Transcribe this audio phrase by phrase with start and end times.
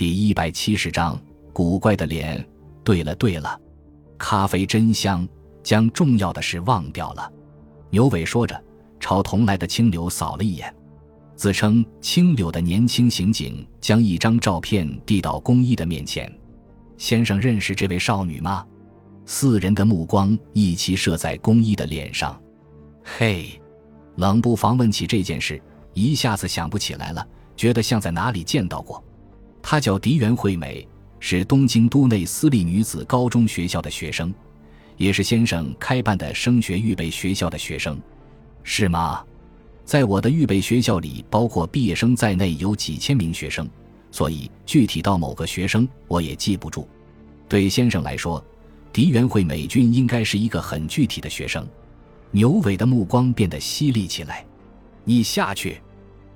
[0.00, 1.20] 第一百七十章，
[1.52, 2.42] 古怪的脸。
[2.82, 3.60] 对了对了，
[4.16, 5.28] 咖啡真香，
[5.62, 7.30] 将重要的事忘掉了。
[7.90, 8.58] 牛尾说着，
[8.98, 10.74] 朝同来的青柳扫了一眼。
[11.36, 16.34] 自称青柳的年轻刑警将一张照片递到公一的面前。
[16.96, 18.66] 先生认识这位少女吗？
[19.26, 22.40] 四人的目光一齐射在公一的脸上。
[23.04, 23.60] 嘿，
[24.16, 25.60] 冷不防问起这件事，
[25.92, 29.04] 一下子想不起来了，觉得像在哪里见到过。
[29.62, 30.86] 她叫狄原惠美，
[31.18, 34.32] 是东京都内私立女子高中学校的学生，
[34.96, 37.98] 也是先生开办的升学预备学校的学生，
[38.62, 39.22] 是吗？
[39.84, 43.68] 在我的预备学校里，包括毕业生在内有几千名学生，
[44.10, 46.88] 所以具体到某个学生我也记不住。
[47.48, 48.44] 对先生来说，
[48.92, 51.66] 狄元惠美君应该是一个很具体的学生。
[52.30, 54.44] 牛尾的目光变得犀利起来。
[55.04, 55.80] 你下去。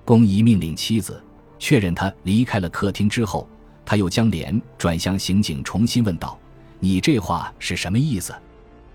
[0.04, 1.22] 宫仪命令妻子，
[1.64, 3.48] 确认他离开了客厅之后，
[3.86, 6.38] 他又将脸转向刑警，重新问道
[6.78, 8.34] ：“你这话是什么意思？”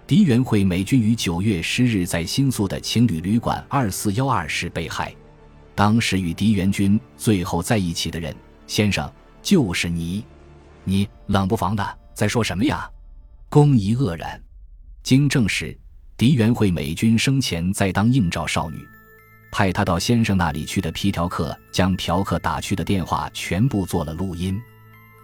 [0.05, 5.11] 狄元惠美军于九月十日在新宿的情侣旅馆二四幺二室被害，
[5.73, 8.35] 当时与狄元君最后在一起的人，
[8.67, 10.23] 先生就是你。
[10.83, 12.87] 你冷不防的在说什么呀？
[13.49, 14.39] 宫仪愕然。
[15.01, 15.75] 经证实，
[16.15, 18.87] 狄元惠美君生前在当应召少女，
[19.51, 24.59] 派他到先生那里去的皮条客将嫖客打去的电话全部做了录音。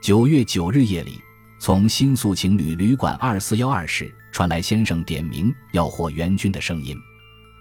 [0.02, 1.22] 九月九日夜里。
[1.58, 6.96] 从新宿情侣旅馆二四幺二室传来先生点名要霍元军的声音，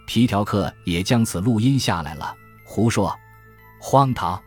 [0.05, 2.35] 皮条客也将此录音下来了。
[2.65, 3.17] 胡说，
[3.81, 4.39] 荒唐！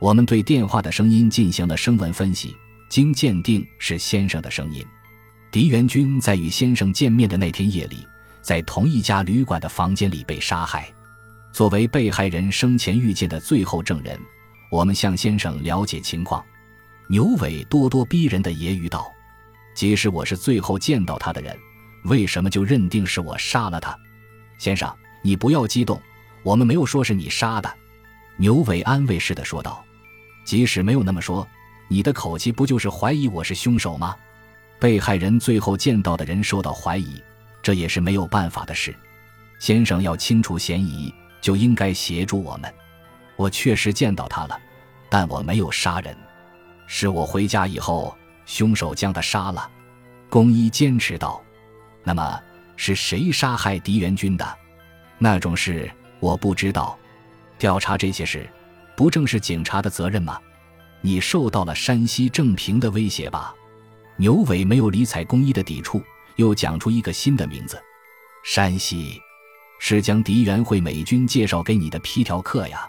[0.00, 2.54] 我们对电话的声音进行了声纹分析，
[2.90, 4.84] 经鉴定是先生的声音。
[5.50, 8.06] 狄元军在与先生见面的那天夜里，
[8.42, 10.92] 在同一家旅馆的房间里被杀害。
[11.52, 14.18] 作为被害人生前遇见的最后证人，
[14.70, 16.44] 我们向先生了解情况。
[17.08, 19.12] 牛尾咄咄逼人的揶揄道
[19.74, 21.58] ：“即使我是最后见到他的人，
[22.04, 23.96] 为什么就认定是我杀了他？
[24.58, 26.00] 先生，你不要激动，
[26.44, 27.70] 我们没有说是你杀的。”
[28.38, 29.84] 牛尾安慰似的说道
[30.46, 31.46] ：“即使没有那么说，
[31.88, 34.16] 你的口气不就是怀疑我是凶手吗？
[34.78, 37.22] 被害人最后见到的人受到怀疑，
[37.60, 38.94] 这也是没有办法的事。
[39.58, 42.72] 先生要清除嫌疑，就应该协助我们。
[43.36, 44.60] 我确实见到他了，
[45.08, 46.16] 但我没有杀人。”
[46.86, 49.70] 是我回家以后，凶手将他杀了。
[50.28, 51.40] 宫一坚持道
[52.02, 52.40] ：“那么
[52.76, 54.58] 是谁杀害狄元军的？
[55.18, 56.98] 那种事我不知道。
[57.58, 58.48] 调查这些事，
[58.96, 60.40] 不正是警察的责任吗？
[61.00, 63.54] 你受到了山西正平的威胁吧？”
[64.16, 66.02] 牛尾没有理睬宫一的抵触，
[66.36, 67.80] 又讲出一个新的名字
[68.44, 69.18] ：“山西，
[69.80, 72.88] 是将狄元会美军介绍给你的皮条客呀。”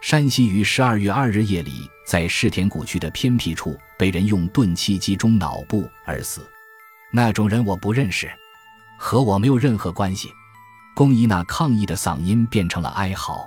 [0.00, 6.40] 山西于十二月二日夜里，在世田谷区的偏僻处被人用钝器击中脑部而死。
[7.12, 8.30] 那种人我不认识，
[8.98, 10.30] 和我没有任何关系。
[10.94, 13.46] 宫一那抗议的嗓音变成了哀嚎。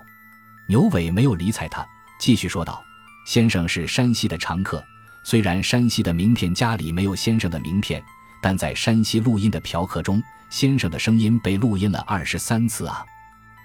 [0.68, 1.84] 牛尾没有理睬他，
[2.20, 2.84] 继续说道
[3.26, 4.84] ：“先生是山西的常客，
[5.24, 8.04] 虽然山西的名片夹里没有先生的名片，
[8.42, 10.22] 但在山西录音的嫖客中，
[10.54, 13.04] 先生的声音被录音了二十三次啊。”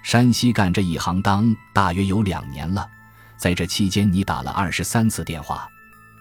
[0.03, 2.88] 山西干这一行当大约有两年了，
[3.37, 5.69] 在这期间你打了二十三次电话，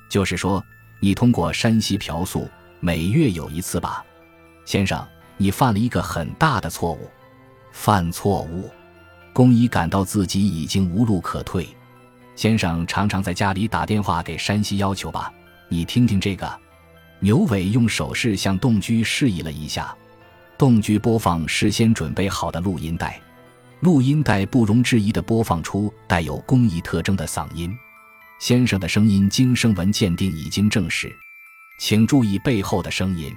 [0.09, 0.61] 就是说
[0.99, 2.49] 你通过山西嫖宿
[2.81, 4.03] 每月有一次吧，
[4.65, 5.07] 先生，
[5.37, 7.09] 你犯了一个很大的错误，
[7.71, 8.69] 犯错误，
[9.31, 11.65] 宫一感到自己已经无路可退。
[12.35, 15.31] 先生常常在家里打电话给山西要求吧，
[15.69, 16.59] 你听听这个。
[17.19, 19.95] 牛尾用手势向洞居示意了一下，
[20.57, 23.21] 动局播放事先准备好的录音带。
[23.81, 27.71] 录音带不容置疑地播放出带有工艺特征的嗓音，
[28.39, 31.15] 先生的声音经声纹鉴定已经证实。
[31.79, 33.31] 请注意背后的声音，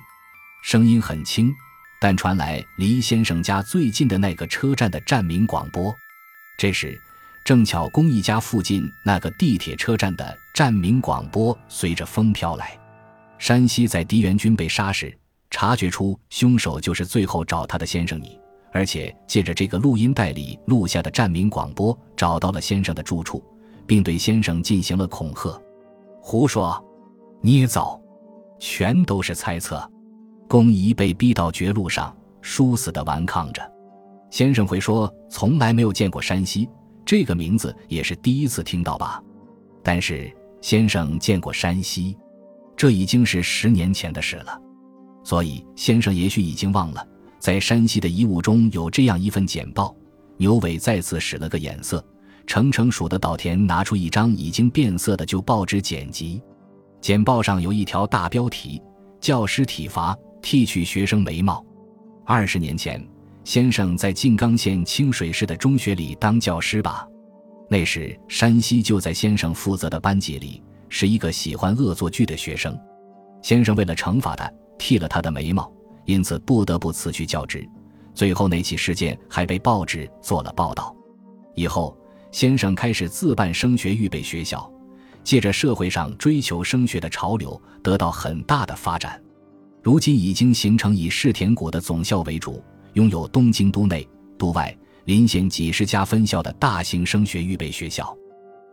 [0.63, 1.53] 声音很轻，
[2.01, 5.95] 但传来离先生家最近的那个车站的站名广播。
[6.57, 6.99] 这时，
[7.45, 12.79] 正巧工艺家附近那个地铁车站的站名广播随着风飘来。
[13.39, 15.15] 山西在狄元军被杀时，
[15.51, 18.39] 察觉出凶手就是最后找他的先生你。
[18.73, 23.43] 而且借着这个录音带里录下的站名广播，找到了先生的住处，
[23.85, 25.61] 并对先生进行了恐吓。
[26.21, 26.81] 胡说，
[27.41, 28.01] 捏造，
[28.61, 29.85] 全都是猜测。
[30.49, 33.61] 宫仪被逼到绝路上，殊死的顽抗着。
[34.31, 36.69] 先生会说从来没有见过山西
[37.05, 39.21] 这个名字，也是第一次听到吧？
[39.83, 40.31] 但是
[40.61, 42.17] 先生见过山西，
[42.77, 44.61] 这已经是十年前的事了，
[45.23, 47.07] 所以先生也许已经忘了。
[47.39, 49.95] 在山西的遗物中有这样一份简报，
[50.37, 52.05] 牛尾再次使了个眼色，
[52.47, 56.43] 成成数的岛田拿出一张已经变色的旧报纸剪辑。
[57.01, 58.83] 简报上有一条大标题
[59.21, 61.65] ：“教师体罚，剃去学生眉毛。”
[62.27, 63.03] 二十年前，
[63.43, 67.07] 先生在静冈县清水市的中学里当教师吧？
[67.71, 72.79] 那时山西就在先生负责的班级里，是一个喜欢恶作剧的学生。
[73.43, 75.71] 先生为了惩罚他，剃了他的眉毛，
[76.07, 77.69] 因此不得不辞去教职。
[78.15, 80.97] 最后那起事件还被报纸做了报道。
[81.55, 81.95] 以后，
[82.33, 84.69] 先生开始自办升学预备学校。
[85.23, 89.23] 借着社会上追求升学的潮流，得到很大的发展。
[89.83, 94.75] 如今已经形成以世田谷的总校为主，拥有东京都内、都外、
[95.05, 98.17] 邻县几十家分校的大型升学预备学校。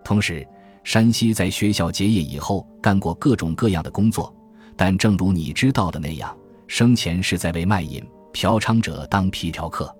[0.06, 0.48] 同时，
[0.86, 4.34] 山西在学校结业以后干过各种各样的工作，
[4.78, 6.34] 但正如你知道的那样，
[6.68, 8.02] 生前是在为卖淫、
[8.32, 9.94] 嫖娼者当皮条客。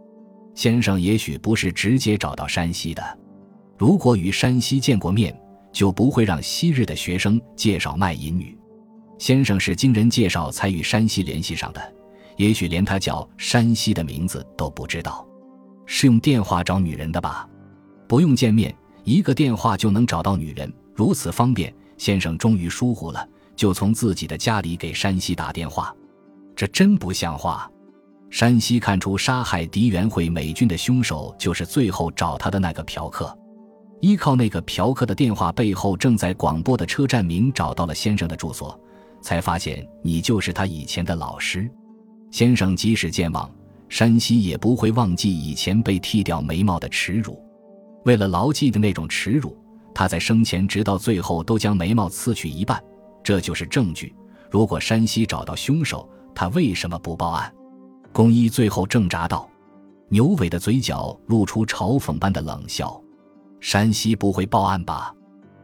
[0.56, 3.20] 先生也许不是直接找到山西的，
[3.78, 5.38] 如果与山西见过面。
[5.74, 8.58] 就不会让昔日的学生介绍卖淫女。
[9.20, 11.94] 先生是经人介绍才与山西联系上的，
[12.36, 15.24] 也许连他叫山西的名字都不知道。
[15.86, 17.48] 是用电话找女人的吧？
[18.08, 21.72] 不用见面，一个电话就能找到女人，如此方便。
[21.98, 23.28] 先生终于疏忽了，
[23.58, 25.94] 就从自己的家里给山西打电话。
[26.56, 27.70] 这真不像话！
[28.30, 33.38] 山西看出杀害狄元会美军的凶手就是最后找他的那个嫖客。
[34.02, 38.80] 依靠那个嫖客的电话背后正在广播的车站名，找到了先生的住所，
[39.22, 41.70] 才发现你就是他以前的老师。
[42.30, 43.50] 先生即使健忘，
[43.88, 47.42] 山西也不会忘记以前被剃掉眉毛的耻辱。
[48.04, 49.58] 为了牢记的那种耻辱，
[49.96, 52.82] 他在生前直到最后都将眉毛刺去一半。
[53.28, 54.16] 这就是证据。
[54.50, 57.54] 如果山西找到凶手，他为什么不报案？
[58.14, 59.50] 公一最后挣扎道。
[60.08, 63.04] 牛尾的嘴角露出嘲讽般的冷笑。
[63.60, 65.14] 山西不会报案吧？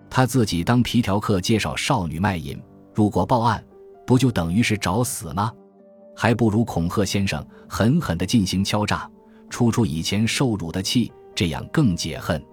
[0.10, 2.62] 他自己当皮条客介绍少女卖淫，
[2.94, 3.64] 如果报案，
[4.06, 5.50] 不就等于是找死吗？
[6.14, 9.10] 还不如恐吓先生，狠狠地进行敲诈，
[9.50, 12.46] 出出以前受辱的气，这样更解恨。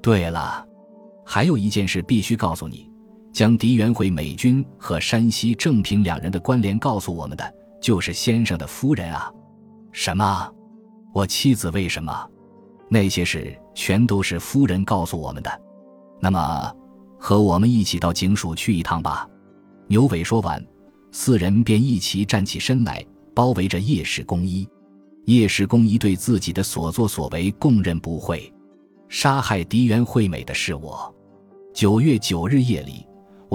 [0.00, 0.66] 对了，
[1.26, 2.90] 还有一件事必须告诉你：
[3.36, 9.30] 将狄元会美军和山西正平两人的关联告诉我们的，就是先生的夫人啊。
[9.92, 10.50] 什么？
[11.12, 12.30] 我妻子为什么？
[12.88, 15.60] 那些事全都是夫人告诉我们的。
[16.18, 16.74] 那么，
[17.18, 19.28] 和我们一起到警署去一趟吧。
[19.86, 20.66] 牛尾说完，
[21.12, 23.04] 四人便一齐站起身来，
[23.34, 24.66] 包围着叶氏公一。
[25.26, 28.50] 叶氏公一对自己的所作所为供认不讳。
[29.10, 31.14] 杀害狄元惠美的是我。
[31.74, 33.06] 九月九日夜里，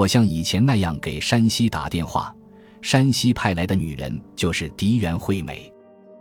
[0.01, 2.36] 我像以前那样给山西打电话，
[2.81, 5.71] 山西派来的女人就是狄元惠美。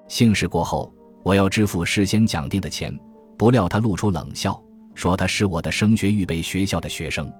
[0.06, 0.92] 姓氏过后。
[1.22, 2.94] 我要支付事先讲定的钱，
[3.38, 4.62] 不料他露出冷笑，
[4.94, 7.30] 说他是我的升学预备学校的学生。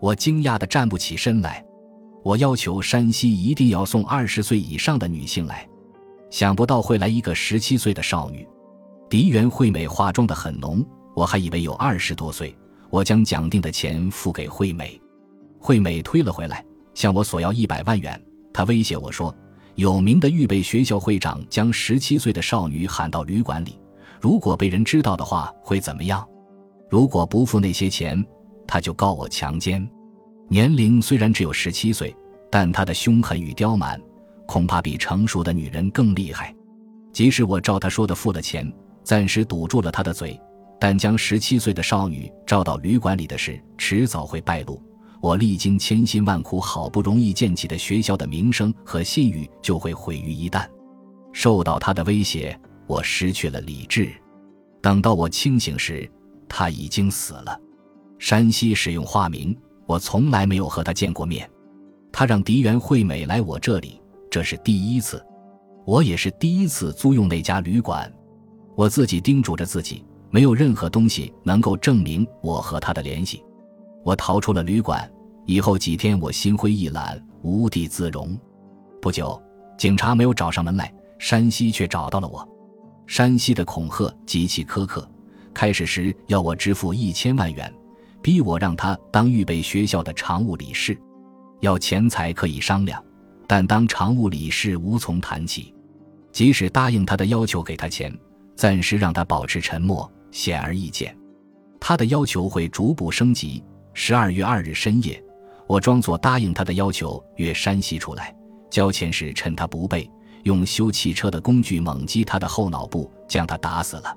[0.00, 1.62] 我惊讶的站不起身来。
[2.22, 5.66] 我要求山西一定要送二十岁以上的女性来，
[6.30, 8.46] 想不到会来一个十七岁的少女。
[9.10, 10.82] 狄元惠美化妆的很浓，
[11.14, 12.54] 我还以为有二十多岁。
[12.90, 15.00] 我将讲定的钱付给惠美，
[15.64, 16.62] 惠美推了回来，
[16.92, 18.22] 向我索要一百万元。
[18.52, 19.34] 她威胁我说。
[19.76, 23.80] 有名的预备学校会长将十七岁的少女喊到旅馆里，
[24.20, 26.24] 如果被人知道的话会怎么样？
[26.90, 28.22] 如果不付那些钱，
[28.68, 29.84] 他就告我强奸。
[30.48, 32.14] 年龄虽然只有十七岁，
[32.50, 34.00] 但他的凶狠与刁蛮，
[34.46, 36.54] 恐怕比成熟的女人更厉害。
[37.10, 38.70] 即使我照他说的付了钱，
[39.02, 40.38] 暂时堵住了他的嘴，
[40.78, 44.80] 但将十七岁的少女召到旅馆里的事，迟早会败露。
[45.24, 50.68] 我历经千辛万苦，好不容易建起的学校的名声和信誉就会毁于一旦。
[51.32, 52.54] 受到他的威胁，
[52.86, 54.12] 我失去了理智。
[54.82, 56.06] 等到我清醒时，
[56.46, 57.58] 他已经死了。
[58.18, 61.50] 山西使用化名，我从来没有和他见过面。
[62.12, 63.98] 他让狄元惠美来我这里，
[64.30, 65.24] 这是第一次。
[65.86, 68.12] 我也是第一次租用那家旅馆。
[68.76, 73.42] 我自己叮嘱着自己，没有任何东西能够证明我和他的联系。
[74.04, 75.10] 我逃出了旅馆。
[75.46, 78.34] 以后几天，我心灰意懒，无地自容。
[79.02, 79.38] 不久，
[79.76, 82.48] 警察没有找上门来，山西却找到了我。
[83.06, 85.06] 山西的恐吓极其苛刻，
[85.52, 87.70] 开始时要我支付一千万元，
[88.22, 90.98] 逼我让他当预备学校的常务理事。
[91.60, 93.04] 要钱财可以商量，
[93.46, 95.74] 但当常务理事无从谈起。
[96.32, 98.10] 即使答应他的要求，给他钱，
[98.56, 101.14] 暂时让他保持沉默，显而易见，
[101.78, 103.62] 他的要求会逐步升级。
[103.94, 105.22] 十二月二日深夜。
[105.66, 108.34] 我装作答应他的要求，约山西出来
[108.68, 110.10] 交钱时，趁他不备，
[110.42, 114.14] 用修汽车的工具猛击他的后脑部，将他打死了。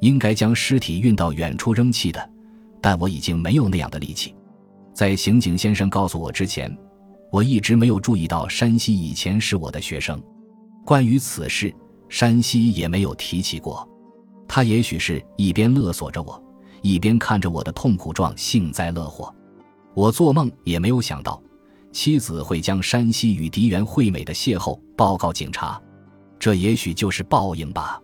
[0.00, 2.30] 应该将尸体运到远处扔弃的，
[2.80, 4.34] 但我已经没有那样的力气。
[4.94, 6.74] 在刑警先生告诉我之前，
[7.30, 10.22] 我一直没有注意到山西以前是我的学生。
[10.86, 11.74] 关于此事，
[12.08, 13.86] 山西也没有提起过。
[14.46, 16.42] 他也许是一边勒索着我，
[16.82, 19.34] 一边看着我的痛苦状幸灾乐祸。
[19.94, 21.42] 我做梦也没有想到，
[21.92, 25.80] 妻子会将山西与狄元惠美的邂逅报告警察。
[26.38, 28.00] 这也许就是报应吧。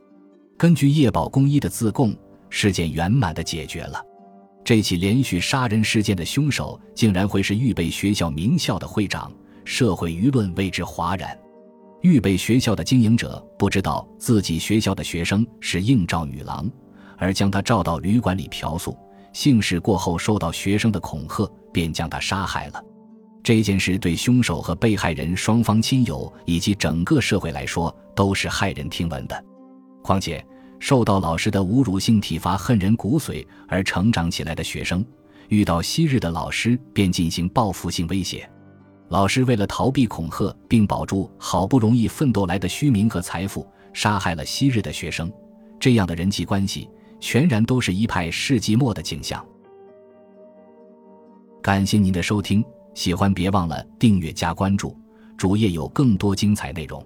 [0.57, 2.17] 根据叶宝公一的自供，
[2.51, 4.03] 事件圆满的解决了。
[4.65, 9.31] 这起连续杀人事件的凶手竟然会是预备学校名校的会长，
[9.65, 11.39] 社会舆论为之哗然。
[12.01, 16.71] 预备学校的经营者不知道自己学校的学生是应召女郎，
[17.19, 18.97] 而将他召到旅馆里嫖宿。
[19.33, 22.83] 幸事过后，受到学生的恐吓，便将他杀害了。
[23.43, 29.45] 这件事对凶手和被害人双方亲友以及整个社会来说都是骇人听闻的。
[30.03, 30.45] 况且，
[30.79, 35.05] 受到老师的侮辱性体罚恨人骨髓而成长起来的学生，
[35.49, 38.49] 遇到昔日的老师便进行报复性威胁。
[39.09, 45.31] 老师为了逃避恐吓并保住好不容易奋斗来的虚名和财富，杀害了昔日的学生。
[45.79, 46.89] 这样的人际关系，
[47.21, 49.45] 全然都是一派世纪末的景象。
[51.63, 52.65] 感谢您的收听。
[52.95, 54.97] 喜欢别忘了订阅加关注，
[55.37, 57.05] 主页有更多精彩内容。